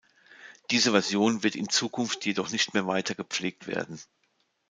Diese 0.71 0.89
Version 0.89 1.43
wird 1.43 1.53
in 1.55 1.69
Zukunft 1.69 2.25
jedoch 2.25 2.49
nicht 2.49 2.73
mehr 2.73 2.87
weiter 2.87 3.13
gepflegt 3.13 3.67
werden. 3.67 3.99